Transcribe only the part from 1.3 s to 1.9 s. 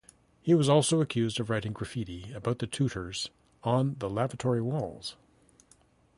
of writing